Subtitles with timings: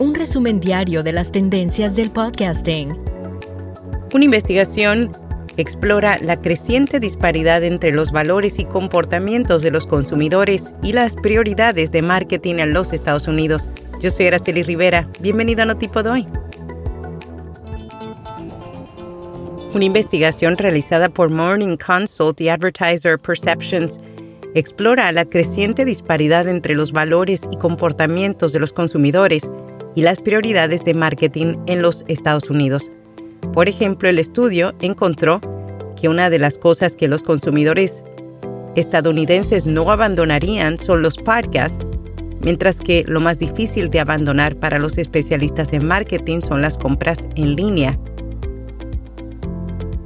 [0.00, 2.96] un resumen diario de las tendencias del podcasting.
[4.14, 5.12] Una investigación
[5.58, 11.92] explora la creciente disparidad entre los valores y comportamientos de los consumidores y las prioridades
[11.92, 13.68] de marketing en los Estados Unidos.
[14.00, 15.06] Yo soy Araceli Rivera.
[15.20, 16.26] Bienvenido a Notipo de.
[19.74, 24.00] Una investigación realizada por Morning Consult y Advertiser Perceptions
[24.54, 29.50] explora la creciente disparidad entre los valores y comportamientos de los consumidores
[29.94, 32.90] y las prioridades de marketing en los Estados Unidos.
[33.52, 35.40] Por ejemplo, el estudio encontró
[36.00, 38.04] que una de las cosas que los consumidores
[38.76, 41.84] estadounidenses no abandonarían son los podcasts,
[42.42, 47.28] mientras que lo más difícil de abandonar para los especialistas en marketing son las compras
[47.36, 47.98] en línea.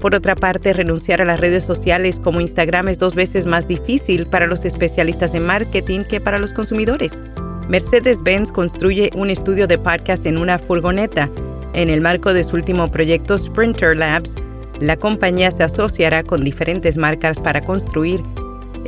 [0.00, 4.26] Por otra parte, renunciar a las redes sociales como Instagram es dos veces más difícil
[4.26, 7.22] para los especialistas en marketing que para los consumidores.
[7.68, 11.30] Mercedes-Benz construye un estudio de podcast en una furgoneta.
[11.72, 14.34] En el marco de su último proyecto Sprinter Labs,
[14.80, 18.22] la compañía se asociará con diferentes marcas para construir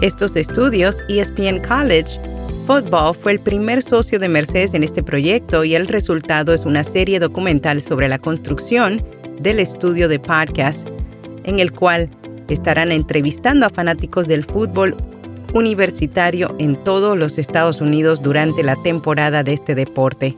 [0.02, 1.02] estos estudios.
[1.08, 2.20] ESPN College
[2.66, 6.84] Football fue el primer socio de Mercedes en este proyecto y el resultado es una
[6.84, 9.02] serie documental sobre la construcción
[9.40, 10.88] del estudio de podcast,
[11.44, 12.10] en el cual
[12.48, 14.96] estarán entrevistando a fanáticos del fútbol
[15.56, 20.36] universitario en todos los Estados Unidos durante la temporada de este deporte.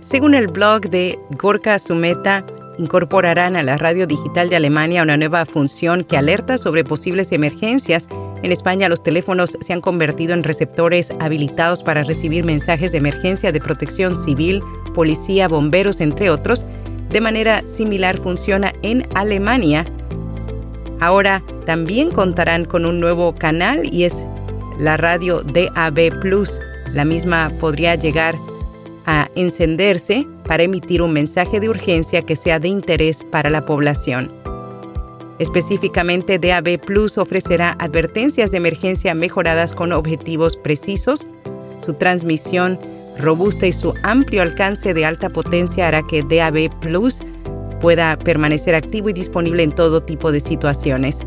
[0.00, 2.46] Según el blog de Gorka Sumeta,
[2.78, 8.08] incorporarán a la radio digital de Alemania una nueva función que alerta sobre posibles emergencias.
[8.44, 13.50] En España los teléfonos se han convertido en receptores habilitados para recibir mensajes de emergencia
[13.50, 14.62] de protección civil,
[14.94, 16.64] policía, bomberos, entre otros.
[17.10, 19.84] De manera similar funciona en Alemania.
[21.00, 24.26] Ahora también contarán con un nuevo canal y es
[24.78, 26.60] la radio DAB Plus.
[26.92, 28.34] La misma podría llegar
[29.06, 34.32] a encenderse para emitir un mensaje de urgencia que sea de interés para la población.
[35.38, 41.26] Específicamente, DAB Plus ofrecerá advertencias de emergencia mejoradas con objetivos precisos.
[41.78, 42.78] Su transmisión
[43.18, 47.20] robusta y su amplio alcance de alta potencia hará que DAB Plus
[47.80, 51.26] pueda permanecer activo y disponible en todo tipo de situaciones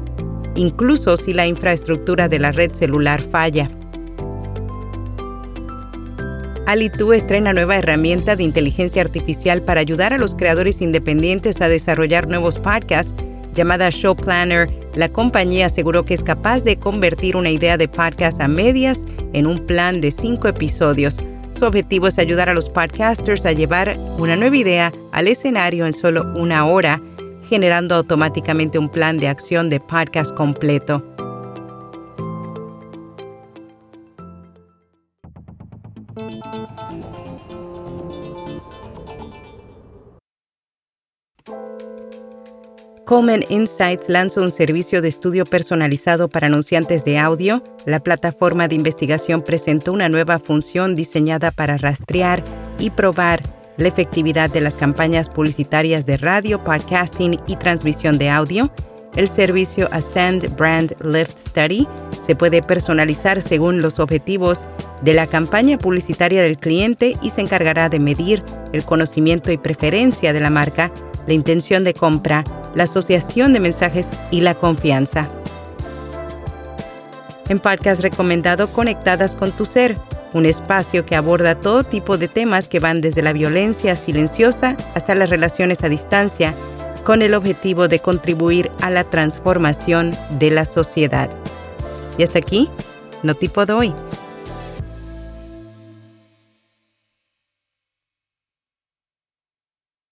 [0.56, 3.70] incluso si la infraestructura de la red celular falla.
[6.68, 12.28] Alitu estrena nueva herramienta de inteligencia artificial para ayudar a los creadores independientes a desarrollar
[12.28, 13.14] nuevos podcasts
[13.54, 14.70] llamada Show Planner.
[14.96, 19.48] La compañía aseguró que es capaz de convertir una idea de podcast a medias en
[19.48, 21.18] un plan de cinco episodios.
[21.52, 25.94] Su objetivo es ayudar a los podcasters a llevar una nueva idea al escenario en
[25.94, 27.02] solo una hora
[27.52, 31.04] generando automáticamente un plan de acción de podcast completo.
[43.12, 47.62] Coleman Insights lanza un servicio de estudio personalizado para anunciantes de audio.
[47.86, 52.42] La plataforma de investigación presentó una nueva función diseñada para rastrear
[52.80, 53.42] y probar
[53.76, 58.72] la efectividad de las campañas publicitarias de radio, podcasting y transmisión de audio.
[59.18, 61.90] El servicio Ascend Brand Lift Study
[62.26, 64.64] se puede personalizar según los objetivos
[65.02, 70.32] de la campaña publicitaria del cliente y se encargará de medir el conocimiento y preferencia
[70.32, 70.94] de la marca,
[71.28, 72.46] la intención de compra,
[72.76, 75.30] la asociación de mensajes y la confianza.
[77.50, 79.98] En podcast recomendado Conectadas con tu Ser,
[80.34, 85.16] un espacio que aborda todo tipo de temas que van desde la violencia silenciosa hasta
[85.16, 86.54] las relaciones a distancia,
[87.04, 91.30] con el objetivo de contribuir a la transformación de la sociedad.
[92.18, 92.70] Y hasta aquí,
[93.24, 93.96] no tipo de hoy.